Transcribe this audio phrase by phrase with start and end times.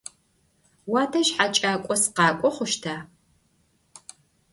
[0.89, 2.95] Vuadej heç'ak'o sıkhak'o xhuşta?